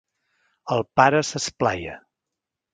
El 0.77 0.81
pare 1.01 1.21
s'esplaia. 1.31 1.97